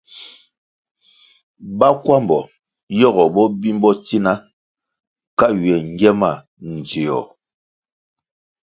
[1.79, 2.39] Bakwambo
[2.99, 4.33] yogo bo bimbo tsina
[5.37, 6.31] ka ywe ngie ma
[6.73, 7.19] ndzio.